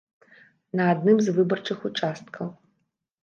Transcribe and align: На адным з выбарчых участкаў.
На 0.79 0.87
адным 0.93 1.17
з 1.27 1.35
выбарчых 1.35 1.85
участкаў. 1.89 2.45